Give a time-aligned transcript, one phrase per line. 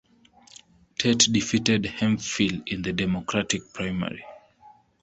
[0.97, 4.25] Tate defeated Hemphill in the Democratic primary.